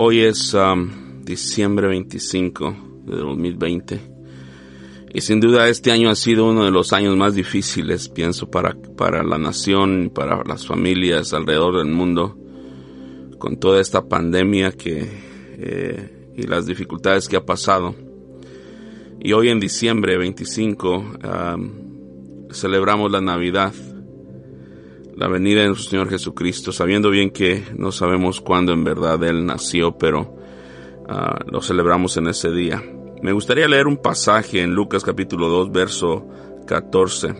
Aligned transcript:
Hoy 0.00 0.20
es 0.20 0.54
um, 0.54 1.24
diciembre 1.24 1.88
25 1.88 3.02
de 3.04 3.16
2020 3.16 4.00
y 5.12 5.20
sin 5.20 5.40
duda 5.40 5.68
este 5.68 5.90
año 5.90 6.08
ha 6.08 6.14
sido 6.14 6.48
uno 6.48 6.64
de 6.64 6.70
los 6.70 6.92
años 6.92 7.16
más 7.16 7.34
difíciles, 7.34 8.08
pienso, 8.08 8.48
para, 8.48 8.76
para 8.96 9.24
la 9.24 9.38
nación, 9.38 10.12
para 10.14 10.44
las 10.44 10.64
familias 10.64 11.34
alrededor 11.34 11.78
del 11.78 11.92
mundo, 11.92 12.38
con 13.38 13.58
toda 13.58 13.80
esta 13.80 14.08
pandemia 14.08 14.70
que, 14.70 15.04
eh, 15.58 16.30
y 16.36 16.42
las 16.44 16.66
dificultades 16.66 17.26
que 17.26 17.34
ha 17.34 17.44
pasado. 17.44 17.96
Y 19.18 19.32
hoy 19.32 19.48
en 19.48 19.58
diciembre 19.58 20.16
25 20.16 20.96
um, 20.96 21.70
celebramos 22.52 23.10
la 23.10 23.20
Navidad 23.20 23.74
la 25.18 25.26
venida 25.26 25.62
de 25.62 25.66
nuestro 25.66 25.90
Señor 25.90 26.08
Jesucristo, 26.08 26.70
sabiendo 26.70 27.10
bien 27.10 27.30
que 27.30 27.64
no 27.76 27.90
sabemos 27.90 28.40
cuándo 28.40 28.72
en 28.72 28.84
verdad 28.84 29.22
Él 29.24 29.44
nació, 29.44 29.98
pero 29.98 30.36
ah, 31.08 31.40
lo 31.44 31.60
celebramos 31.60 32.16
en 32.18 32.28
ese 32.28 32.52
día. 32.52 32.80
Me 33.20 33.32
gustaría 33.32 33.66
leer 33.66 33.88
un 33.88 33.96
pasaje 33.96 34.62
en 34.62 34.74
Lucas 34.74 35.02
capítulo 35.02 35.48
2, 35.48 35.72
verso 35.72 36.24
14. 36.68 37.34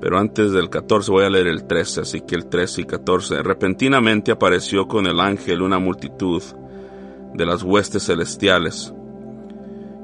Pero 0.00 0.18
antes 0.18 0.52
del 0.52 0.70
14 0.70 1.10
voy 1.10 1.24
a 1.24 1.30
leer 1.30 1.48
el 1.48 1.66
13, 1.66 2.00
así 2.00 2.22
que 2.22 2.36
el 2.36 2.46
13 2.46 2.80
y 2.80 2.84
14. 2.84 3.42
Repentinamente 3.42 4.32
apareció 4.32 4.88
con 4.88 5.06
el 5.06 5.20
ángel 5.20 5.60
una 5.60 5.78
multitud 5.78 6.42
de 7.34 7.44
las 7.44 7.62
huestes 7.64 8.06
celestiales 8.06 8.94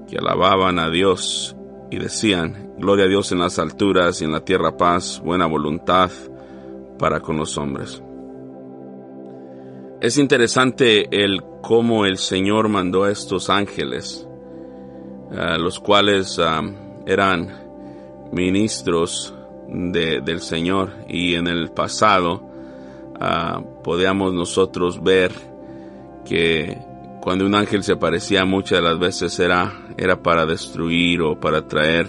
que 0.06 0.18
alababan 0.18 0.78
a 0.78 0.90
Dios 0.90 1.56
y 1.90 1.96
decían, 1.98 2.74
Gloria 2.76 3.06
a 3.06 3.08
Dios 3.08 3.32
en 3.32 3.38
las 3.38 3.58
alturas 3.58 4.20
y 4.20 4.26
en 4.26 4.32
la 4.32 4.44
tierra 4.44 4.76
paz, 4.76 5.22
buena 5.24 5.46
voluntad 5.46 6.10
para 7.02 7.18
con 7.18 7.36
los 7.36 7.58
hombres. 7.58 8.00
Es 10.00 10.18
interesante 10.18 11.24
el 11.24 11.42
cómo 11.60 12.06
el 12.06 12.16
Señor 12.16 12.68
mandó 12.68 13.02
a 13.02 13.10
estos 13.10 13.50
ángeles, 13.50 14.28
los 15.58 15.80
cuales 15.80 16.38
eran 17.04 18.28
ministros 18.30 19.34
del 19.66 20.40
Señor 20.42 20.92
y 21.08 21.34
en 21.34 21.48
el 21.48 21.72
pasado 21.72 22.48
podíamos 23.82 24.32
nosotros 24.32 25.02
ver 25.02 25.32
que 26.24 26.78
cuando 27.20 27.44
un 27.44 27.56
ángel 27.56 27.82
se 27.82 27.94
aparecía 27.94 28.44
muchas 28.44 28.78
de 28.78 28.88
las 28.88 29.00
veces 29.00 29.40
era, 29.40 29.72
era 29.96 30.22
para 30.22 30.46
destruir 30.46 31.20
o 31.22 31.40
para 31.40 31.66
traer 31.66 32.06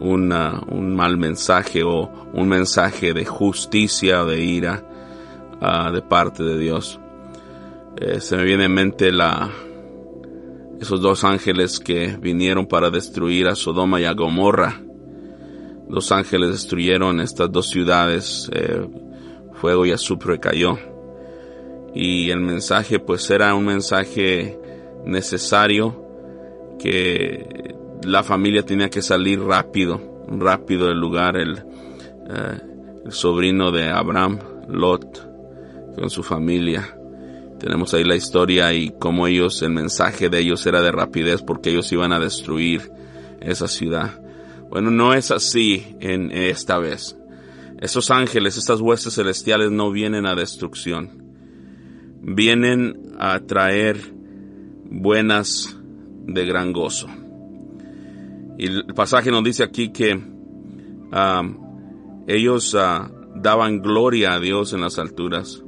un 0.00 0.94
mal 0.96 1.18
mensaje 1.18 1.82
o 1.82 2.10
un 2.32 2.48
mensaje 2.48 3.12
de 3.12 3.24
justicia 3.24 4.22
o 4.22 4.26
de 4.26 4.40
ira 4.40 4.82
ah, 5.60 5.90
de 5.92 6.02
parte 6.02 6.42
de 6.42 6.58
Dios. 6.58 6.98
Eh, 7.96 8.20
se 8.20 8.36
me 8.36 8.44
viene 8.44 8.64
en 8.64 8.74
mente 8.74 9.12
la, 9.12 9.50
esos 10.80 11.00
dos 11.00 11.24
ángeles 11.24 11.78
que 11.78 12.16
vinieron 12.16 12.66
para 12.66 12.90
destruir 12.90 13.48
a 13.48 13.54
Sodoma 13.54 14.00
y 14.00 14.04
a 14.04 14.14
Gomorra. 14.14 14.80
Los 15.88 16.12
ángeles 16.12 16.50
destruyeron 16.50 17.20
estas 17.20 17.52
dos 17.52 17.68
ciudades, 17.68 18.48
eh, 18.54 18.88
fuego 19.54 19.84
y 19.84 19.92
azufre 19.92 20.40
cayó. 20.40 20.78
Y 21.94 22.30
el 22.30 22.40
mensaje 22.40 23.00
pues 23.00 23.28
era 23.30 23.54
un 23.54 23.66
mensaje 23.66 24.58
necesario 25.04 26.06
que 26.78 27.74
la 28.04 28.22
familia 28.22 28.64
tenía 28.64 28.90
que 28.90 29.02
salir 29.02 29.40
rápido, 29.40 30.24
rápido 30.28 30.88
del 30.88 30.98
lugar. 30.98 31.36
El, 31.36 31.58
eh, 31.58 32.60
el 33.04 33.12
sobrino 33.12 33.70
de 33.70 33.88
Abraham, 33.88 34.38
Lot, 34.68 35.94
con 35.96 36.10
su 36.10 36.22
familia. 36.22 36.96
Tenemos 37.58 37.92
ahí 37.92 38.04
la 38.04 38.16
historia 38.16 38.72
y 38.72 38.92
cómo 38.98 39.26
ellos, 39.26 39.60
el 39.62 39.70
mensaje 39.70 40.28
de 40.28 40.38
ellos 40.38 40.64
era 40.66 40.80
de 40.80 40.92
rapidez 40.92 41.42
porque 41.42 41.70
ellos 41.70 41.90
iban 41.92 42.12
a 42.12 42.20
destruir 42.20 42.90
esa 43.40 43.68
ciudad. 43.68 44.22
Bueno, 44.70 44.90
no 44.90 45.14
es 45.14 45.30
así 45.30 45.96
en 46.00 46.30
esta 46.30 46.78
vez. 46.78 47.16
Esos 47.80 48.10
ángeles, 48.10 48.56
estas 48.56 48.80
huestes 48.80 49.14
celestiales 49.14 49.70
no 49.70 49.90
vienen 49.90 50.26
a 50.26 50.34
destrucción. 50.34 51.24
Vienen 52.22 53.14
a 53.18 53.40
traer 53.40 54.14
buenas 54.84 55.76
de 56.26 56.46
gran 56.46 56.72
gozo. 56.72 57.08
Y 58.60 58.66
el 58.66 58.84
pasaje 58.94 59.30
nos 59.30 59.42
dice 59.42 59.62
aquí 59.62 59.90
que 59.90 60.20
ah, 61.12 61.42
ellos 62.26 62.74
ah, 62.74 63.10
daban 63.34 63.80
gloria 63.80 64.34
a 64.34 64.38
Dios 64.38 64.74
en 64.74 64.82
las 64.82 64.98
alturas. 64.98 65.64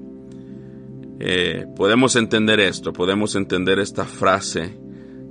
Eh, 1.19 1.64
podemos 1.75 2.16
entender 2.16 2.60
esto, 2.60 2.92
podemos 2.92 3.34
entender 3.34 3.78
esta 3.78 4.04
frase, 4.04 4.78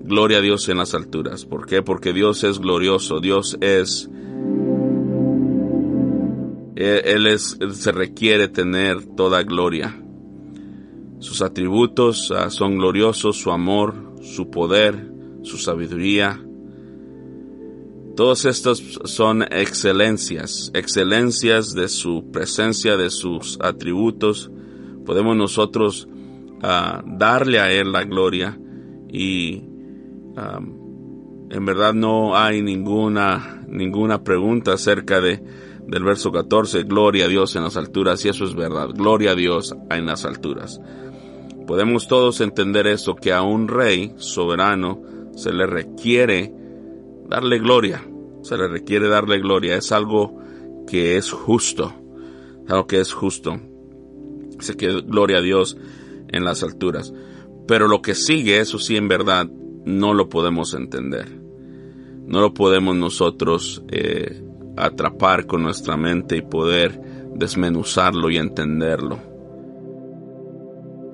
gloria 0.03 0.39
a 0.39 0.41
Dios 0.41 0.69
en 0.69 0.77
las 0.77 0.95
alturas. 0.95 1.45
¿Por 1.45 1.67
qué? 1.67 1.83
Porque 1.83 2.13
Dios 2.13 2.44
es 2.44 2.57
glorioso, 2.57 3.19
Dios 3.19 3.55
es... 3.61 4.09
Él, 6.75 7.27
es, 7.27 7.59
se 7.73 7.91
requiere 7.91 8.47
tener 8.47 9.05
toda 9.16 9.44
gloria. 9.44 10.01
Sus 11.19 11.44
atributos 11.44 12.31
ah, 12.31 12.50
son 12.50 12.79
gloriosos, 12.79 13.38
su 13.38 13.51
amor, 13.51 14.16
su 14.23 14.50
poder, 14.50 15.11
su 15.44 15.59
sabiduría, 15.59 16.44
todos 18.21 18.45
estos 18.45 18.99
son 19.05 19.41
excelencias, 19.41 20.69
excelencias 20.75 21.73
de 21.73 21.87
su 21.87 22.29
presencia, 22.31 22.95
de 22.95 23.09
sus 23.09 23.57
atributos. 23.59 24.51
Podemos 25.07 25.35
nosotros 25.35 26.07
ah, 26.61 27.01
darle 27.03 27.59
a 27.59 27.71
Él 27.71 27.91
la 27.91 28.03
gloria 28.03 28.59
y 29.11 29.63
en 31.49 31.65
verdad 31.65 31.95
no 31.95 32.37
hay 32.37 32.61
ninguna, 32.61 33.65
ninguna 33.67 34.23
pregunta 34.23 34.73
acerca 34.73 35.19
de, 35.19 35.43
del 35.88 36.03
verso 36.03 36.31
14, 36.31 36.83
gloria 36.83 37.25
a 37.25 37.27
Dios 37.27 37.55
en 37.55 37.63
las 37.63 37.75
alturas, 37.75 38.23
y 38.23 38.29
eso 38.29 38.45
es 38.45 38.53
verdad, 38.53 38.89
gloria 38.93 39.31
a 39.31 39.35
Dios 39.35 39.75
en 39.89 40.05
las 40.05 40.25
alturas. 40.25 40.79
Podemos 41.65 42.07
todos 42.07 42.39
entender 42.39 42.85
eso, 42.85 43.15
que 43.15 43.33
a 43.33 43.41
un 43.41 43.67
rey 43.67 44.13
soberano 44.17 45.01
se 45.35 45.51
le 45.51 45.65
requiere 45.65 46.53
darle 47.27 47.57
gloria, 47.57 48.03
se 48.41 48.57
le 48.57 48.68
requiere 48.68 49.07
darle 49.07 49.40
gloria, 49.40 49.75
es 49.75 49.91
algo 49.91 50.40
que 50.88 51.18
es 51.18 51.31
justo, 51.31 51.94
algo 52.68 52.88
que 52.88 53.00
es 53.00 53.13
justo. 53.13 53.59
Se 54.59 54.75
que 54.75 55.02
gloria 55.02 55.38
a 55.38 55.41
Dios 55.41 55.78
en 56.29 56.44
las 56.44 56.63
alturas. 56.63 57.13
Pero 57.68 57.88
lo 57.88 58.01
que 58.01 58.16
sigue, 58.16 58.59
eso 58.59 58.80
sí, 58.80 58.97
en 58.97 59.07
verdad, 59.07 59.47
no 59.85 60.13
lo 60.13 60.30
podemos 60.30 60.74
entender. 60.74 61.28
No 62.25 62.41
lo 62.41 62.53
podemos 62.53 62.96
nosotros 62.96 63.84
eh, 63.90 64.44
atrapar 64.78 65.47
con 65.47 65.63
nuestra 65.63 65.97
mente 65.97 66.38
y 66.38 66.41
poder 66.41 67.00
desmenuzarlo 67.35 68.30
y 68.30 68.38
entenderlo. 68.38 69.19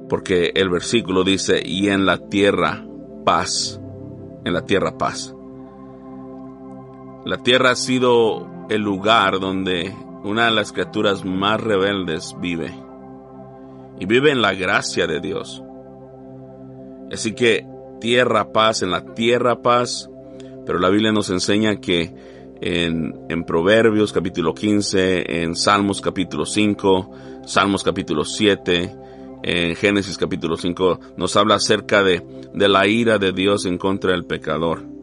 Porque 0.09 0.51
el 0.55 0.69
versículo 0.69 1.23
dice, 1.23 1.61
y 1.65 1.89
en 1.89 2.05
la 2.05 2.29
tierra 2.29 2.85
paz, 3.25 3.81
en 4.45 4.53
la 4.53 4.65
tierra 4.65 4.97
paz. 4.97 5.36
La 7.27 7.35
tierra 7.39 7.71
ha 7.71 7.75
sido 7.75 8.47
el 8.69 8.83
lugar 8.83 9.41
donde 9.41 9.93
una 10.23 10.45
de 10.45 10.51
las 10.51 10.71
criaturas 10.71 11.25
más 11.25 11.59
rebeldes 11.59 12.33
vive. 12.39 12.73
Y 13.99 14.05
vive 14.05 14.31
en 14.31 14.41
la 14.41 14.53
gracia 14.53 15.07
de 15.07 15.19
Dios. 15.19 15.61
Así 17.11 17.33
que 17.33 17.67
tierra 17.99 18.53
paz, 18.53 18.81
en 18.81 18.91
la 18.91 19.13
tierra 19.13 19.61
paz. 19.61 20.09
Pero 20.65 20.79
la 20.79 20.87
Biblia 20.87 21.11
nos 21.11 21.29
enseña 21.29 21.81
que 21.81 22.13
en, 22.61 23.13
en, 23.27 23.43
Proverbios 23.43 24.13
capítulo 24.13 24.53
15, 24.53 25.41
en 25.43 25.53
Salmos 25.57 25.99
capítulo 25.99 26.45
5, 26.45 27.11
Salmos 27.45 27.83
capítulo 27.83 28.23
7, 28.23 28.95
en 29.43 29.75
Génesis 29.75 30.17
capítulo 30.17 30.55
5, 30.55 30.99
nos 31.17 31.35
habla 31.35 31.55
acerca 31.55 32.03
de, 32.03 32.23
de 32.53 32.69
la 32.69 32.87
ira 32.87 33.17
de 33.17 33.33
Dios 33.33 33.65
en 33.65 33.77
contra 33.77 34.11
del 34.11 34.23
pecador. 34.23 34.96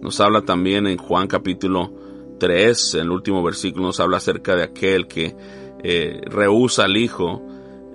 Nos 0.00 0.20
habla 0.20 0.42
también 0.42 0.86
en 0.86 0.98
Juan 0.98 1.26
capítulo 1.26 1.92
3, 2.38 2.94
en 2.94 3.00
el 3.00 3.10
último 3.10 3.42
versículo 3.42 3.86
nos 3.86 4.00
habla 4.00 4.18
acerca 4.18 4.54
de 4.54 4.62
aquel 4.62 5.06
que 5.06 5.34
eh, 5.82 6.20
rehúsa 6.26 6.84
al 6.84 6.96
Hijo, 6.96 7.42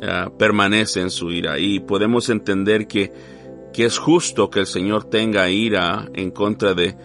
eh, 0.01 0.25
permanece 0.37 1.01
en 1.01 1.11
su 1.11 1.31
ira. 1.31 1.59
Y 1.59 1.79
podemos 1.79 2.29
entender 2.29 2.87
que, 2.87 3.11
que 3.71 3.85
es 3.85 3.97
justo 3.97 4.49
que 4.49 4.59
el 4.59 4.65
Señor 4.65 5.05
tenga 5.05 5.49
ira 5.49 6.09
en 6.13 6.31
contra 6.31 6.73
de 6.73 6.95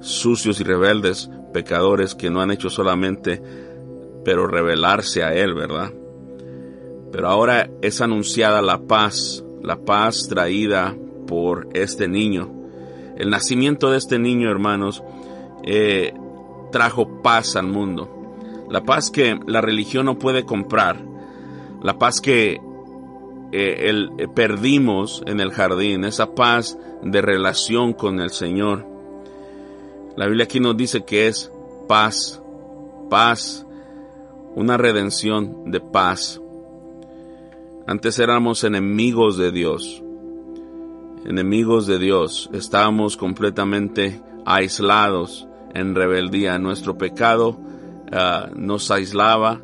sucios 0.00 0.60
y 0.60 0.64
rebeldes 0.64 1.30
pecadores 1.52 2.14
que 2.14 2.30
no 2.30 2.40
han 2.40 2.50
hecho 2.50 2.70
solamente, 2.70 3.42
pero 4.24 4.46
rebelarse 4.46 5.22
a 5.22 5.34
Él, 5.34 5.54
¿verdad? 5.54 5.92
Pero 7.10 7.28
ahora 7.28 7.70
es 7.82 8.00
anunciada 8.00 8.62
la 8.62 8.82
paz, 8.82 9.44
la 9.62 9.76
paz 9.76 10.28
traída 10.28 10.96
por 11.26 11.68
este 11.74 12.08
niño 12.08 12.61
el 13.16 13.30
nacimiento 13.30 13.90
de 13.90 13.98
este 13.98 14.18
niño, 14.18 14.50
hermanos, 14.50 15.02
eh, 15.64 16.14
trajo 16.70 17.22
paz 17.22 17.56
al 17.56 17.66
mundo. 17.66 18.66
La 18.70 18.82
paz 18.82 19.10
que 19.10 19.38
la 19.46 19.60
religión 19.60 20.06
no 20.06 20.18
puede 20.18 20.44
comprar. 20.44 21.04
La 21.82 21.98
paz 21.98 22.20
que 22.20 22.60
eh, 23.54 24.08
eh, 24.18 24.28
perdimos 24.34 25.22
en 25.26 25.40
el 25.40 25.52
jardín, 25.52 26.04
esa 26.04 26.34
paz 26.34 26.78
de 27.02 27.20
relación 27.20 27.92
con 27.92 28.20
el 28.20 28.30
Señor. 28.30 28.86
La 30.16 30.26
Biblia 30.26 30.44
aquí 30.44 30.58
nos 30.58 30.76
dice 30.76 31.04
que 31.04 31.26
es 31.26 31.52
paz, 31.86 32.42
paz, 33.10 33.66
una 34.54 34.76
redención 34.76 35.70
de 35.70 35.80
paz. 35.80 36.40
Antes 37.86 38.18
éramos 38.18 38.64
enemigos 38.64 39.36
de 39.36 39.52
Dios, 39.52 40.01
enemigos 41.24 41.86
de 41.86 41.98
Dios, 41.98 42.50
estábamos 42.52 43.16
completamente 43.16 44.20
aislados 44.44 45.46
en 45.74 45.94
rebeldía. 45.94 46.58
Nuestro 46.58 46.98
pecado 46.98 47.60
ah, 48.10 48.50
nos 48.54 48.90
aislaba, 48.90 49.62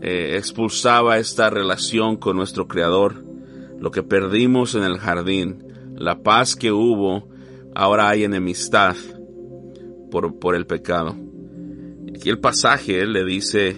eh, 0.00 0.36
expulsaba 0.36 1.18
esta 1.18 1.50
relación 1.50 2.16
con 2.16 2.36
nuestro 2.36 2.68
Creador. 2.68 3.24
Lo 3.78 3.90
que 3.90 4.02
perdimos 4.02 4.74
en 4.74 4.84
el 4.84 4.98
jardín, 4.98 5.64
la 5.96 6.22
paz 6.22 6.56
que 6.56 6.72
hubo, 6.72 7.28
ahora 7.74 8.08
hay 8.08 8.24
enemistad 8.24 8.96
por, 10.10 10.38
por 10.38 10.54
el 10.54 10.66
pecado. 10.66 11.16
Aquí 12.14 12.30
el 12.30 12.38
pasaje 12.38 13.04
le 13.06 13.24
dice, 13.24 13.76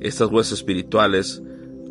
estas 0.00 0.30
huesas 0.30 0.58
espirituales, 0.58 1.42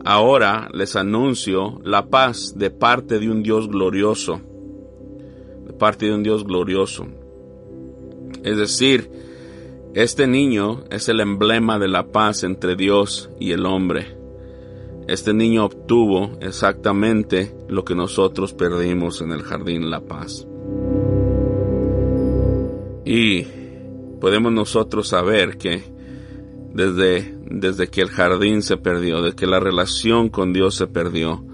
ahora 0.03 0.69
les 0.73 0.95
anuncio 0.95 1.79
la 1.83 2.07
paz 2.07 2.53
de 2.57 2.69
parte 2.69 3.19
de 3.19 3.29
un 3.29 3.43
Dios 3.43 3.69
glorioso, 3.69 4.41
de 5.65 5.73
parte 5.73 6.07
de 6.07 6.13
un 6.13 6.23
Dios 6.23 6.43
glorioso. 6.43 7.07
Es 8.43 8.57
decir, 8.57 9.09
este 9.93 10.27
niño 10.27 10.83
es 10.89 11.07
el 11.07 11.19
emblema 11.19 11.77
de 11.77 11.87
la 11.87 12.07
paz 12.11 12.43
entre 12.43 12.75
Dios 12.75 13.29
y 13.39 13.51
el 13.51 13.65
hombre. 13.65 14.17
Este 15.07 15.33
niño 15.33 15.65
obtuvo 15.65 16.31
exactamente 16.41 17.53
lo 17.67 17.85
que 17.85 17.93
nosotros 17.93 18.53
perdimos 18.53 19.21
en 19.21 19.31
el 19.31 19.43
jardín, 19.43 19.89
la 19.89 20.01
paz. 20.01 20.47
Y 23.05 23.43
podemos 24.19 24.51
nosotros 24.51 25.09
saber 25.09 25.57
que 25.57 25.92
desde, 26.73 27.37
desde 27.49 27.87
que 27.87 28.01
el 28.01 28.09
jardín 28.09 28.61
se 28.61 28.77
perdió, 28.77 29.21
desde 29.21 29.35
que 29.35 29.47
la 29.47 29.59
relación 29.59 30.29
con 30.29 30.53
Dios 30.53 30.75
se 30.75 30.87
perdió, 30.87 31.45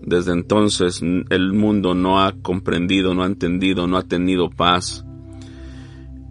desde 0.00 0.32
entonces 0.32 1.02
el 1.02 1.52
mundo 1.52 1.94
no 1.94 2.22
ha 2.22 2.32
comprendido, 2.42 3.14
no 3.14 3.22
ha 3.22 3.26
entendido, 3.26 3.86
no 3.86 3.96
ha 3.96 4.02
tenido 4.02 4.50
paz. 4.50 5.04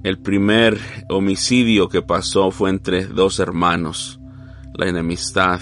El 0.03 0.17
primer 0.19 0.79
homicidio 1.09 1.87
que 1.87 2.01
pasó 2.01 2.51
fue 2.51 2.69
entre 2.69 3.05
dos 3.05 3.39
hermanos, 3.39 4.19
la 4.73 4.87
enemistad 4.87 5.61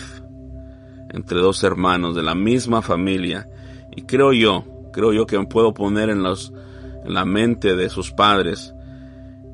entre 1.12 1.40
dos 1.40 1.64
hermanos 1.64 2.16
de 2.16 2.24
la 2.24 2.36
misma 2.36 2.82
familia. 2.82 3.48
Y 3.96 4.04
creo 4.04 4.34
yo, 4.34 4.66
creo 4.94 5.14
yo 5.14 5.26
que 5.26 5.40
puedo 5.46 5.74
poner 5.74 6.10
en, 6.10 6.24
los, 6.24 6.54
en 7.04 7.14
la 7.14 7.26
mente 7.26 7.76
de 7.76 7.90
sus 7.90 8.12
padres 8.12 8.74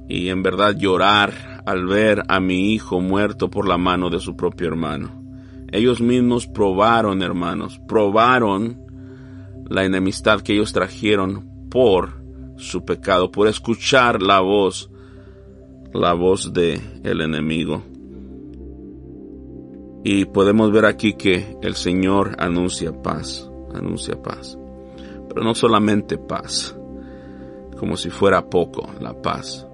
y 0.07 0.29
en 0.29 0.43
verdad 0.43 0.75
llorar 0.77 1.54
al 1.65 1.85
ver 1.87 2.23
a 2.27 2.39
mi 2.39 2.73
hijo 2.73 3.01
muerto 3.01 3.49
por 3.49 3.67
la 3.67 3.77
mano 3.77 4.09
de 4.09 4.19
su 4.19 4.35
propio 4.35 4.67
hermano. 4.67 5.23
Ellos 5.71 5.99
mismos 5.99 6.47
probaron, 6.47 7.21
hermanos, 7.21 7.79
probaron 7.87 8.85
la 9.67 9.83
enemistad 9.83 10.41
que 10.41 10.53
ellos 10.53 10.73
trajeron 10.73 11.69
por 11.69 12.23
su 12.57 12.85
pecado, 12.85 13.31
por 13.31 13.47
escuchar 13.47 14.21
la 14.21 14.39
voz, 14.39 14.89
la 15.93 16.13
voz 16.13 16.53
de 16.53 16.79
el 17.03 17.21
enemigo. 17.21 17.83
Y 20.03 20.25
podemos 20.25 20.71
ver 20.71 20.85
aquí 20.85 21.13
que 21.13 21.57
el 21.63 21.75
Señor 21.75 22.35
anuncia 22.37 23.01
paz, 23.01 23.49
anuncia 23.73 24.21
paz. 24.21 24.57
Pero 25.27 25.43
no 25.43 25.55
solamente 25.55 26.17
paz, 26.17 26.77
como 27.79 27.97
si 27.97 28.11
fuera 28.11 28.49
poco 28.49 28.87
la 28.99 29.19
paz. 29.19 29.67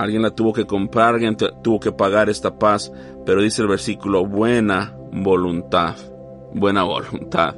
Alguien 0.00 0.22
la 0.22 0.30
tuvo 0.30 0.52
que 0.52 0.66
comprar, 0.66 1.14
alguien 1.14 1.36
tuvo 1.36 1.78
que 1.78 1.92
pagar 1.92 2.30
esta 2.30 2.58
paz, 2.58 2.92
pero 3.26 3.42
dice 3.42 3.62
el 3.62 3.68
versículo, 3.68 4.24
buena 4.24 4.96
voluntad, 5.12 5.96
buena 6.54 6.84
voluntad. 6.84 7.54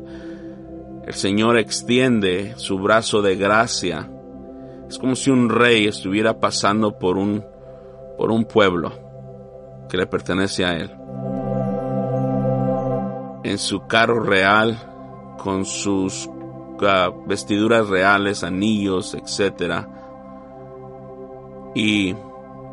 El 1.06 1.15
Señor 1.15 1.59
extiende 1.59 2.55
su 2.56 2.79
brazo 2.79 3.23
de 3.23 3.37
gracia 3.37 4.09
es 4.93 4.99
como 4.99 5.17
si 5.17 5.31
un 5.31 5.49
rey 5.49 5.87
estuviera 5.87 6.39
pasando 6.39 6.99
por 6.99 7.17
un, 7.17 7.43
por 8.19 8.31
un 8.31 8.44
pueblo 8.44 8.93
que 9.89 9.97
le 9.97 10.06
pertenece 10.06 10.67
a 10.67 10.77
él. 10.77 10.91
En 13.43 13.56
su 13.56 13.87
carro 13.87 14.21
real, 14.21 14.77
con 15.43 15.65
sus 15.65 16.29
ah, 16.83 17.11
vestiduras 17.27 17.89
reales, 17.89 18.44
anillos, 18.44 19.15
etc. 19.15 19.87
Y 21.75 22.15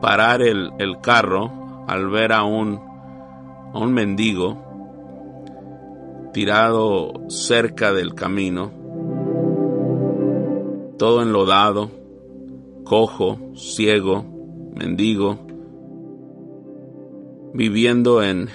parar 0.01 0.41
el, 0.41 0.71
el 0.79 0.99
carro 1.01 1.85
al 1.87 2.09
ver 2.09 2.31
a 2.31 2.43
un, 2.43 2.79
un 3.73 3.93
mendigo 3.93 4.69
tirado 6.33 7.13
cerca 7.29 7.91
del 7.91 8.13
camino, 8.13 8.71
todo 10.97 11.21
enlodado, 11.21 11.89
cojo, 12.83 13.39
ciego, 13.55 14.25
mendigo, 14.75 15.39
viviendo 17.53 18.23
en, 18.23 18.49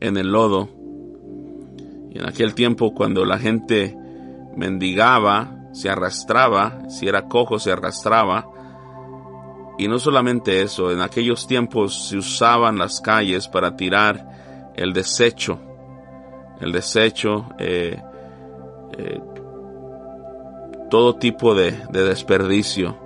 en 0.00 0.16
el 0.16 0.32
lodo. 0.32 0.68
Y 2.10 2.18
en 2.18 2.26
aquel 2.26 2.54
tiempo 2.54 2.94
cuando 2.94 3.24
la 3.24 3.38
gente 3.38 3.96
mendigaba, 4.56 5.68
se 5.72 5.90
arrastraba, 5.90 6.88
si 6.88 7.08
era 7.08 7.28
cojo 7.28 7.58
se 7.58 7.72
arrastraba. 7.72 8.43
Y 9.78 9.88
no 9.88 9.98
solamente 9.98 10.62
eso, 10.62 10.92
en 10.92 11.00
aquellos 11.00 11.46
tiempos 11.46 12.08
se 12.08 12.16
usaban 12.16 12.78
las 12.78 13.00
calles 13.00 13.48
para 13.48 13.76
tirar 13.76 14.72
el 14.76 14.92
desecho, 14.92 15.58
el 16.60 16.72
desecho, 16.72 17.46
eh, 17.58 18.00
eh, 18.96 19.20
todo 20.90 21.16
tipo 21.16 21.54
de, 21.54 21.72
desperdicio. 21.90 22.96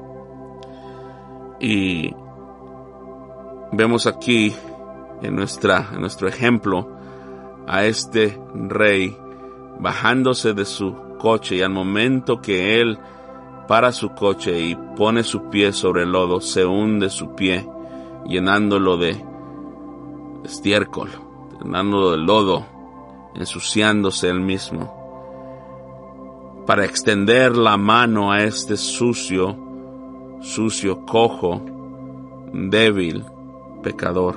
Y 1.58 2.14
vemos 3.72 4.06
aquí 4.06 4.54
en, 5.22 5.36
nuestra, 5.36 5.88
en 5.92 6.00
nuestro 6.02 6.28
ejemplo 6.28 6.96
a 7.66 7.84
este 7.84 8.38
rey 8.54 9.16
bajándose 9.78 10.52
de 10.52 10.64
su 10.64 10.94
coche 11.18 11.56
y 11.56 11.62
al 11.62 11.70
momento 11.70 12.40
que 12.40 12.80
él 12.80 12.98
para 13.68 13.92
su 13.92 14.10
coche 14.10 14.58
y 14.58 14.74
pone 14.74 15.22
su 15.22 15.48
pie 15.50 15.72
sobre 15.72 16.02
el 16.02 16.10
lodo, 16.10 16.40
se 16.40 16.64
hunde 16.64 17.10
su 17.10 17.36
pie 17.36 17.68
llenándolo 18.26 18.96
de 18.96 19.24
estiércol, 20.44 21.10
llenándolo 21.62 22.10
de 22.10 22.18
lodo, 22.18 22.66
ensuciándose 23.36 24.28
él 24.28 24.40
mismo 24.40 24.98
para 26.68 26.84
extender 26.84 27.56
la 27.56 27.78
mano 27.78 28.30
a 28.30 28.42
este 28.42 28.76
sucio, 28.76 29.56
sucio, 30.42 31.06
cojo, 31.06 31.62
débil, 32.52 33.24
pecador. 33.82 34.36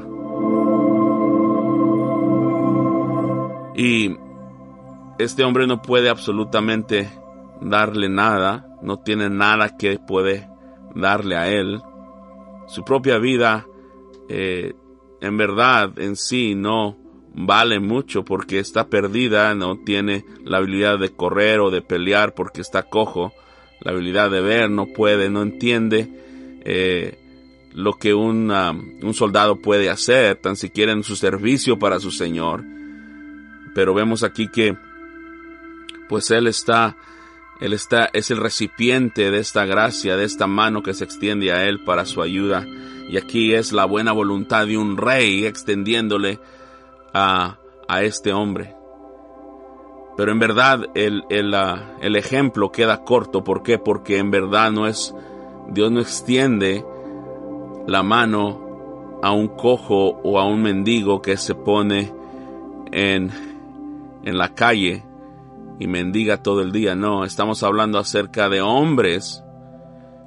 Y 3.75 4.15
este 5.17 5.43
hombre 5.43 5.67
no 5.67 5.81
puede 5.81 6.07
absolutamente 6.07 7.09
darle 7.59 8.07
nada, 8.07 8.70
no 8.81 8.99
tiene 8.99 9.29
nada 9.29 9.77
que 9.77 9.99
puede 9.99 10.47
darle 10.95 11.35
a 11.35 11.49
él. 11.49 11.81
Su 12.67 12.83
propia 12.83 13.17
vida, 13.17 13.67
eh, 14.29 14.73
en 15.21 15.37
verdad, 15.37 15.97
en 15.97 16.15
sí, 16.15 16.55
no 16.55 16.97
vale 17.33 17.79
mucho 17.79 18.25
porque 18.25 18.59
está 18.59 18.87
perdida, 18.87 19.55
no 19.55 19.77
tiene 19.77 20.25
la 20.43 20.57
habilidad 20.57 20.99
de 20.99 21.09
correr 21.09 21.59
o 21.59 21.71
de 21.71 21.81
pelear 21.81 22.33
porque 22.33 22.61
está 22.61 22.83
cojo, 22.83 23.33
la 23.79 23.91
habilidad 23.91 24.29
de 24.29 24.41
ver, 24.41 24.69
no 24.69 24.87
puede, 24.87 25.29
no 25.29 25.41
entiende 25.41 26.09
eh, 26.65 27.17
lo 27.73 27.93
que 27.93 28.13
un, 28.13 28.51
un 28.51 29.13
soldado 29.13 29.57
puede 29.57 29.89
hacer, 29.89 30.35
tan 30.37 30.55
siquiera 30.55 30.91
en 30.91 31.03
su 31.03 31.15
servicio 31.15 31.79
para 31.79 31.99
su 31.99 32.11
Señor. 32.11 32.63
Pero 33.73 33.93
vemos 33.93 34.23
aquí 34.23 34.49
que 34.49 34.75
pues 36.09 36.29
Él 36.29 36.47
está, 36.47 36.97
Él 37.61 37.73
está, 37.73 38.09
es 38.11 38.31
el 38.31 38.37
recipiente 38.37 39.29
de 39.29 39.37
esta 39.37 39.65
gracia, 39.65 40.17
de 40.17 40.25
esta 40.25 40.47
mano 40.47 40.81
que 40.81 40.95
se 40.95 41.03
extiende 41.03 41.51
a 41.51 41.67
Él 41.67 41.83
para 41.83 42.05
su 42.05 42.23
ayuda. 42.23 42.65
Y 43.07 43.17
aquí 43.17 43.53
es 43.53 43.71
la 43.71 43.85
buena 43.85 44.13
voluntad 44.13 44.65
de 44.65 44.79
un 44.79 44.97
rey 44.97 45.45
extendiéndole 45.45 46.39
a, 47.13 47.57
este 48.01 48.33
hombre. 48.33 48.73
Pero 50.17 50.31
en 50.31 50.39
verdad 50.39 50.89
el, 50.95 51.23
ah, 51.53 51.97
el, 52.01 52.15
ejemplo 52.15 52.71
queda 52.71 53.03
corto. 53.03 53.43
¿Por 53.43 53.61
qué? 53.61 53.77
Porque 53.77 54.17
en 54.17 54.31
verdad 54.31 54.71
no 54.71 54.87
es, 54.87 55.13
Dios 55.69 55.91
no 55.91 55.99
extiende 55.99 56.83
la 57.85 58.01
mano 58.01 59.19
a 59.21 59.31
un 59.33 59.49
cojo 59.49 60.19
o 60.23 60.39
a 60.39 60.47
un 60.47 60.63
mendigo 60.63 61.21
que 61.21 61.37
se 61.37 61.53
pone 61.53 62.11
en, 62.91 63.29
en 64.23 64.37
la 64.37 64.55
calle 64.55 65.03
y 65.81 65.87
mendiga 65.87 66.43
todo 66.43 66.61
el 66.61 66.71
día. 66.71 66.93
No, 66.93 67.25
estamos 67.25 67.63
hablando 67.63 67.97
acerca 67.97 68.49
de 68.49 68.61
hombres 68.61 69.43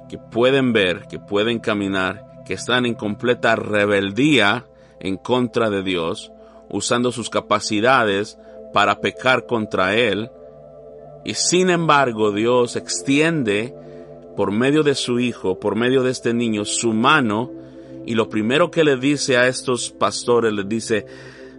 que 0.09 0.17
pueden 0.17 0.73
ver, 0.73 1.07
que 1.07 1.17
pueden 1.17 1.59
caminar, 1.59 2.43
que 2.45 2.55
están 2.55 2.85
en 2.85 2.93
completa 2.93 3.55
rebeldía 3.55 4.65
en 4.99 5.15
contra 5.15 5.69
de 5.69 5.81
Dios, 5.81 6.33
usando 6.69 7.13
sus 7.13 7.29
capacidades 7.29 8.37
para 8.73 8.99
pecar 8.99 9.45
contra 9.45 9.95
Él. 9.95 10.29
Y 11.23 11.35
sin 11.35 11.69
embargo 11.69 12.33
Dios 12.33 12.75
extiende 12.75 13.73
por 14.35 14.51
medio 14.51 14.83
de 14.83 14.93
su 14.93 15.21
Hijo, 15.21 15.57
por 15.57 15.77
medio 15.77 16.03
de 16.03 16.11
este 16.11 16.33
niño, 16.33 16.65
su 16.65 16.91
mano 16.91 17.49
y 18.05 18.15
lo 18.15 18.27
primero 18.27 18.71
que 18.71 18.83
le 18.83 18.97
dice 18.97 19.37
a 19.37 19.47
estos 19.47 19.89
pastores, 19.89 20.51
les 20.51 20.67
dice, 20.67 21.05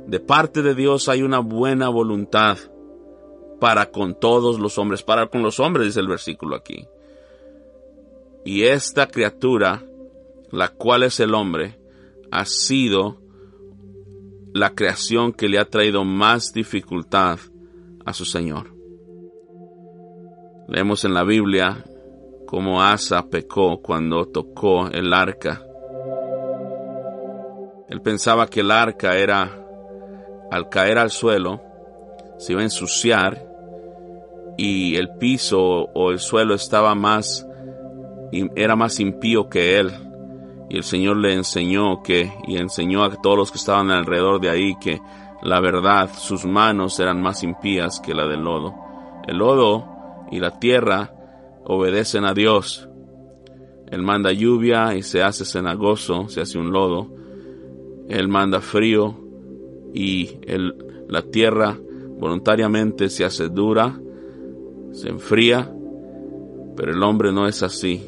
de 0.07 0.21
parte 0.21 0.61
de 0.61 0.75
Dios 0.75 1.09
hay 1.09 1.23
una 1.23 1.39
buena 1.39 1.89
voluntad 1.89 2.59
para 3.61 3.91
con 3.91 4.19
todos 4.19 4.59
los 4.59 4.79
hombres, 4.79 5.03
para 5.03 5.27
con 5.27 5.43
los 5.43 5.61
hombres, 5.61 5.87
dice 5.87 6.01
el 6.01 6.09
versículo 6.09 6.57
aquí. 6.57 6.87
Y 8.45 8.65
esta 8.65 9.09
criatura, 9.09 9.83
la 10.51 10.69
cual 10.69 11.03
es 11.03 11.21
el 11.21 11.35
hombre, 11.35 11.79
ha 12.31 12.45
sido 12.45 13.21
la 14.53 14.71
creación 14.75 15.33
que 15.33 15.49
le 15.49 15.59
ha 15.59 15.65
traído 15.65 16.05
más 16.05 16.53
dificultad 16.53 17.39
a 18.05 18.13
su 18.13 18.25
Señor. 18.25 18.75
Leemos 20.69 21.05
en 21.05 21.15
la 21.15 21.25
Biblia 21.25 21.85
cómo 22.47 22.83
Asa 22.83 23.29
pecó 23.29 23.83
cuando 23.83 24.27
tocó 24.27 24.89
el 24.89 25.13
arca. 25.13 25.63
Él 27.89 28.01
pensaba 28.01 28.47
que 28.47 28.61
el 28.61 28.71
arca 28.71 29.17
era, 29.17 29.65
al 30.51 30.69
caer 30.69 30.99
al 30.99 31.11
suelo, 31.11 31.61
se 32.39 32.53
iba 32.53 32.63
a 32.63 32.65
ensuciar 32.65 33.46
y 34.57 34.97
el 34.97 35.11
piso 35.19 35.61
o 35.61 36.11
el 36.11 36.19
suelo 36.19 36.55
estaba 36.55 36.95
más, 36.95 37.47
era 38.55 38.77
más 38.77 39.01
impío 39.01 39.49
que 39.49 39.79
él. 39.79 39.93
Y 40.69 40.77
el 40.77 40.83
Señor 40.83 41.19
le 41.19 41.35
enseñó 41.35 42.03
que, 42.03 42.33
y 42.47 42.57
enseñó 42.57 43.05
a 43.05 43.11
todos 43.23 43.37
los 43.37 43.53
que 43.53 43.59
estaban 43.59 43.91
alrededor 43.91 44.41
de 44.41 44.51
ahí 44.51 44.77
que 44.81 45.01
la 45.43 45.61
verdad, 45.61 46.11
sus 46.17 46.45
manos 46.45 46.99
eran 46.99 47.23
más 47.23 47.43
impías 47.43 48.01
que 48.01 48.15
la 48.15 48.27
del 48.27 48.43
lodo. 48.43 48.75
El 49.27 49.39
lodo 49.39 49.87
y 50.31 50.41
la 50.41 50.59
tierra 50.59 51.13
obedecen 51.65 52.25
a 52.25 52.35
Dios. 52.35 52.89
Él 53.89 54.03
manda 54.03 54.33
lluvia 54.33 54.95
y 54.97 55.03
se 55.03 55.23
hace 55.23 55.45
cenagoso, 55.45 56.29
se 56.29 56.41
hace 56.41 56.59
un 56.59 56.73
lodo. 56.73 57.09
Él 58.09 58.29
manda 58.29 58.61
frío 58.61 59.15
y 59.95 60.39
el, 60.47 60.75
la 61.09 61.23
tierra 61.23 61.79
voluntariamente 62.19 63.09
se 63.09 63.25
hace 63.25 63.49
dura, 63.49 64.01
se 64.97 65.11
enfría, 65.11 65.71
pero 66.75 66.93
el 66.93 67.03
hombre 67.03 67.31
no 67.31 67.47
es 67.47 67.63
así. 67.63 68.03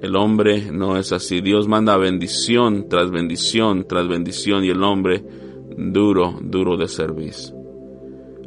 El 0.00 0.16
hombre 0.16 0.72
no 0.72 0.96
es 0.96 1.12
así. 1.12 1.42
Dios 1.42 1.68
manda 1.68 1.98
bendición 1.98 2.88
tras 2.88 3.10
bendición 3.10 3.86
tras 3.86 4.08
bendición 4.08 4.64
y 4.64 4.70
el 4.70 4.82
hombre 4.82 5.22
duro, 5.76 6.38
duro 6.40 6.78
de 6.78 6.88
servicio, 6.88 7.54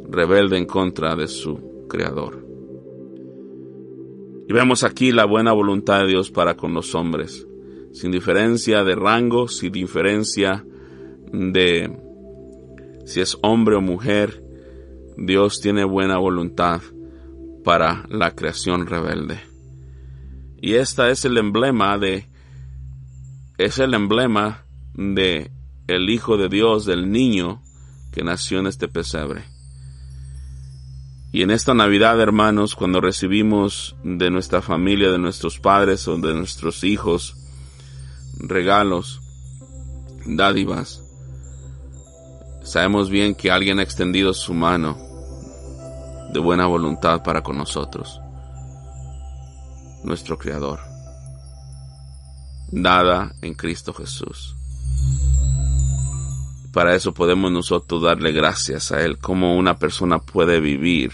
rebelde 0.08 0.58
en 0.58 0.66
contra 0.66 1.14
de 1.14 1.28
su 1.28 1.86
creador. 1.88 2.44
Y 4.48 4.52
vemos 4.52 4.82
aquí 4.82 5.12
la 5.12 5.24
buena 5.24 5.52
voluntad 5.52 6.00
de 6.00 6.08
Dios 6.08 6.32
para 6.32 6.56
con 6.56 6.74
los 6.74 6.96
hombres, 6.96 7.46
sin 7.92 8.10
diferencia 8.10 8.82
de 8.82 8.96
rango, 8.96 9.46
sin 9.46 9.70
diferencia 9.70 10.64
de 11.32 11.96
si 13.04 13.20
es 13.20 13.38
hombre 13.42 13.76
o 13.76 13.80
mujer, 13.80 14.42
Dios 15.16 15.60
tiene 15.60 15.84
buena 15.84 16.18
voluntad 16.18 16.80
para 17.68 18.06
la 18.08 18.30
creación 18.30 18.86
rebelde. 18.86 19.42
Y 20.58 20.76
esta 20.76 21.10
es 21.10 21.26
el 21.26 21.36
emblema 21.36 21.98
de 21.98 22.26
es 23.58 23.78
el 23.78 23.92
emblema 23.92 24.64
de 24.94 25.50
el 25.86 26.08
hijo 26.08 26.38
de 26.38 26.48
Dios, 26.48 26.86
del 26.86 27.12
niño 27.12 27.62
que 28.10 28.24
nació 28.24 28.60
en 28.60 28.68
este 28.68 28.88
pesebre. 28.88 29.44
Y 31.30 31.42
en 31.42 31.50
esta 31.50 31.74
Navidad, 31.74 32.18
hermanos, 32.22 32.74
cuando 32.74 33.02
recibimos 33.02 33.96
de 34.02 34.30
nuestra 34.30 34.62
familia, 34.62 35.10
de 35.10 35.18
nuestros 35.18 35.58
padres 35.58 36.08
o 36.08 36.16
de 36.16 36.32
nuestros 36.32 36.84
hijos 36.84 37.36
regalos, 38.38 39.20
dádivas, 40.24 41.04
sabemos 42.62 43.10
bien 43.10 43.34
que 43.34 43.50
alguien 43.50 43.78
ha 43.78 43.82
extendido 43.82 44.32
su 44.32 44.54
mano 44.54 45.07
de 46.32 46.40
buena 46.40 46.66
voluntad 46.66 47.22
para 47.22 47.42
con 47.42 47.56
nosotros, 47.56 48.20
nuestro 50.04 50.36
Creador, 50.36 50.80
dada 52.70 53.34
en 53.40 53.54
Cristo 53.54 53.94
Jesús. 53.94 54.54
Para 56.72 56.94
eso 56.94 57.14
podemos 57.14 57.50
nosotros 57.50 58.02
darle 58.02 58.32
gracias 58.32 58.92
a 58.92 59.00
Él, 59.00 59.18
como 59.18 59.56
una 59.56 59.78
persona 59.78 60.18
puede 60.18 60.60
vivir 60.60 61.12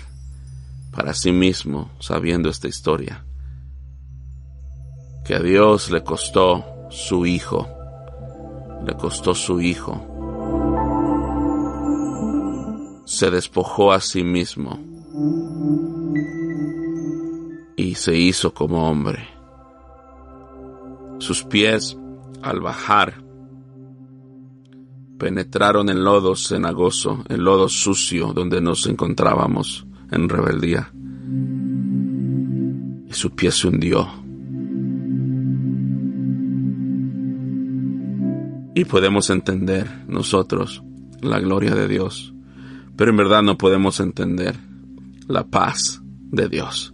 para 0.91 1.15
sí 1.15 1.33
mismo 1.33 1.91
sabiendo 2.01 2.49
esta 2.49 2.67
historia. 2.67 3.25
Que 5.25 5.37
a 5.37 5.41
Dios 5.41 5.91
le 5.91 6.03
costó 6.03 6.65
su 6.91 7.25
hijo, 7.25 7.69
le 8.85 8.95
costó 8.95 9.35
su 9.35 9.61
hijo. 9.61 10.11
Se 13.07 13.31
despojó 13.31 13.93
a 13.93 14.01
sí 14.01 14.25
mismo 14.25 14.94
se 17.95 18.17
hizo 18.17 18.55
como 18.55 18.89
hombre. 18.89 19.29
Sus 21.19 21.45
pies, 21.45 21.97
al 22.43 22.61
bajar, 22.61 23.23
penetraron 25.19 25.89
en 25.89 26.05
lodo 26.05 26.35
cenagoso, 26.37 27.25
en 27.29 27.45
lodo 27.45 27.69
sucio 27.69 28.33
donde 28.33 28.61
nos 28.61 28.87
encontrábamos 28.87 29.87
en 30.11 30.29
rebeldía. 30.29 30.93
Y 33.09 33.13
su 33.13 33.31
pie 33.31 33.51
se 33.51 33.69
hundió. 33.69 34.09
Y 38.75 38.85
podemos 38.87 39.31
entender 39.31 40.05
nosotros 40.09 40.83
la 41.21 41.39
gloria 41.39 41.75
de 41.75 41.87
Dios, 41.87 42.35
pero 42.97 43.11
en 43.11 43.17
verdad 43.17 43.43
no 43.43 43.57
podemos 43.57 44.01
entender 44.01 44.57
la 45.29 45.45
paz 45.45 46.03
de 46.31 46.49
Dios 46.49 46.94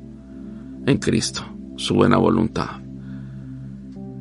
en 0.87 0.99
Cristo, 0.99 1.45
su 1.77 1.95
buena 1.95 2.17
voluntad. 2.17 2.81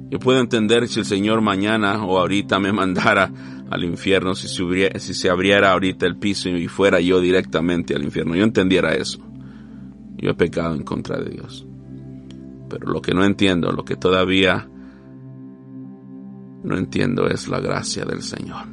Yo 0.10 0.20
puedo 0.20 0.40
entender 0.40 0.88
si 0.88 1.00
el 1.00 1.06
Señor 1.06 1.42
mañana 1.42 2.04
o 2.04 2.18
ahorita 2.18 2.60
me 2.60 2.74
mandara 2.74 3.32
al 3.70 3.84
infierno, 3.84 4.34
si 4.34 4.48
se, 4.48 5.30
abriera 5.30 5.72
ahorita 5.72 6.08
el 6.08 6.18
piso 6.18 6.50
y 6.50 6.68
fuera 6.68 7.00
yo 7.00 7.22
directamente 7.22 7.96
al 7.96 8.04
infierno. 8.04 8.36
Yo 8.36 8.44
entendiera 8.44 8.96
eso. 8.96 9.20
Yo 10.18 10.32
he 10.32 10.34
pecado 10.34 10.74
en 10.74 10.84
contra 10.84 11.20
de 11.20 11.30
Dios. 11.30 11.68
Pero 12.70 12.88
lo 12.88 13.02
que 13.02 13.14
no 13.14 13.24
entiendo, 13.24 13.72
lo 13.72 13.86
que 13.86 13.96
todavía 13.96 14.68
no 16.64 16.78
entiendo 16.78 17.28
es 17.28 17.48
la 17.48 17.60
gracia 17.60 18.06
del 18.06 18.24
Señor. 18.24 18.66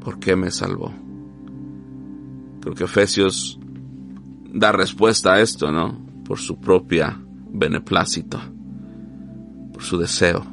¿Por 0.00 0.18
qué 0.18 0.34
me 0.34 0.50
salvó? 0.50 0.92
Creo 2.60 2.74
que 2.74 2.84
Efesios 2.84 3.60
da 4.54 4.72
respuesta 4.72 5.34
a 5.34 5.40
esto, 5.40 5.70
¿no? 5.70 5.98
Por 6.24 6.38
su 6.38 6.58
propia 6.58 7.20
beneplácito 7.50 8.40
por 9.74 9.82
su 9.82 9.98
deseo. 9.98 10.46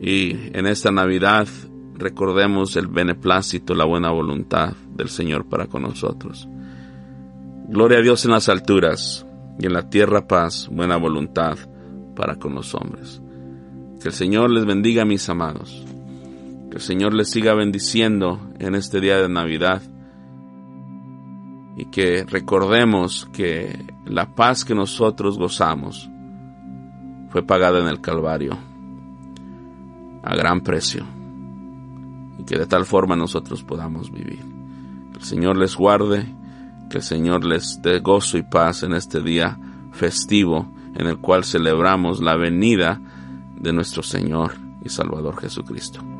Y 0.00 0.30
en 0.56 0.66
esta 0.66 0.90
Navidad 0.90 1.46
recordemos 1.94 2.74
el 2.76 2.86
beneplácito, 2.88 3.74
la 3.74 3.84
buena 3.84 4.10
voluntad 4.10 4.72
del 4.96 5.10
Señor 5.10 5.48
para 5.48 5.66
con 5.66 5.82
nosotros. 5.82 6.48
Gloria 7.68 7.98
a 7.98 8.02
Dios 8.02 8.24
en 8.24 8.30
las 8.30 8.48
alturas 8.48 9.26
y 9.60 9.66
en 9.66 9.74
la 9.74 9.90
tierra 9.90 10.26
paz, 10.26 10.68
buena 10.72 10.96
voluntad 10.96 11.58
para 12.16 12.36
con 12.36 12.54
los 12.54 12.74
hombres. 12.74 13.20
Que 14.00 14.08
el 14.08 14.14
Señor 14.14 14.50
les 14.50 14.64
bendiga, 14.64 15.04
mis 15.04 15.28
amados. 15.28 15.84
Que 16.70 16.76
el 16.76 16.82
Señor 16.82 17.12
les 17.12 17.30
siga 17.30 17.54
bendiciendo 17.54 18.40
en 18.58 18.74
este 18.74 19.00
día 19.00 19.18
de 19.18 19.28
Navidad. 19.28 19.82
Que 21.90 22.24
recordemos 22.24 23.28
que 23.32 23.86
la 24.04 24.26
paz 24.26 24.64
que 24.64 24.74
nosotros 24.74 25.38
gozamos 25.38 26.10
fue 27.30 27.42
pagada 27.42 27.80
en 27.80 27.88
el 27.88 28.00
Calvario 28.00 28.56
a 30.22 30.34
gran 30.36 30.60
precio 30.60 31.04
y 32.38 32.44
que 32.44 32.58
de 32.58 32.66
tal 32.66 32.84
forma 32.84 33.16
nosotros 33.16 33.62
podamos 33.62 34.10
vivir. 34.10 34.44
Que 35.12 35.18
el 35.18 35.24
Señor 35.24 35.56
les 35.56 35.76
guarde, 35.76 36.26
que 36.90 36.98
el 36.98 37.02
Señor 37.02 37.44
les 37.44 37.80
dé 37.82 38.00
gozo 38.00 38.38
y 38.38 38.42
paz 38.42 38.82
en 38.82 38.92
este 38.92 39.20
día 39.20 39.58
festivo 39.92 40.68
en 40.94 41.06
el 41.06 41.18
cual 41.18 41.44
celebramos 41.44 42.20
la 42.20 42.36
venida 42.36 43.00
de 43.56 43.72
nuestro 43.72 44.02
Señor 44.02 44.54
y 44.84 44.88
Salvador 44.88 45.40
Jesucristo. 45.40 46.17